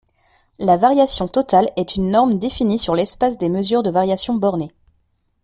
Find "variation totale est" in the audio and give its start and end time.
0.77-1.95